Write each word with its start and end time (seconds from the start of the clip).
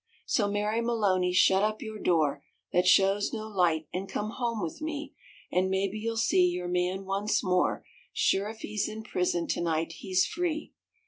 So 0.25 0.49
Mary 0.49 0.81
Maloney, 0.81 1.31
shut 1.31 1.61
up 1.61 1.83
your 1.83 1.99
door 1.99 2.43
That 2.73 2.87
shows 2.87 3.31
no 3.33 3.47
light, 3.47 3.87
and 3.93 4.09
come 4.09 4.31
home 4.31 4.59
with 4.59 4.81
me, 4.81 5.13
And 5.51 5.69
maybe 5.69 5.99
you'll 5.99 6.17
see 6.17 6.47
your 6.47 6.67
man 6.67 7.05
once 7.05 7.43
more; 7.43 7.85
Sure 8.11 8.49
if 8.49 8.61
he's 8.61 8.89
in 8.89 9.03
prison 9.03 9.45
to 9.49 9.61
night 9.61 9.91
he's 9.97 10.25
free 10.25 10.73